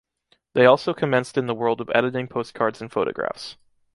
[0.53, 3.57] They also commenced in the world of editing postcards and photographs.